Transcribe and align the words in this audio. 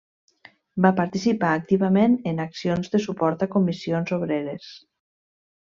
Va 0.85 0.91
participar 0.99 1.51
activament 1.57 2.17
en 2.33 2.41
accions 2.47 2.91
de 2.95 3.05
suport 3.07 3.47
a 3.47 3.49
Comissions 3.59 4.19
Obreres. 4.21 4.73